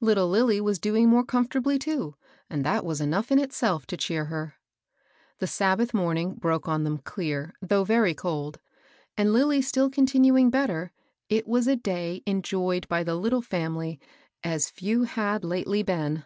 [0.00, 2.16] Little Lilly was doing more com fortably too,
[2.50, 4.56] and that was enough in itself to cheer her.
[5.38, 8.58] The Sabbath morning broke on them clear, though very cold,
[9.16, 10.90] and Lilly still continuing better,
[11.28, 14.00] it was a day enjoyed by the Htde &mily
[14.42, 16.24] as few had lately been.